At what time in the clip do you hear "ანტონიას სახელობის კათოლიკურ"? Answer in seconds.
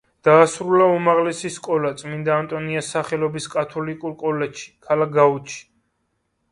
2.37-4.19